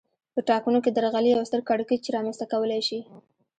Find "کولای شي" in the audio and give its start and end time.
2.51-2.99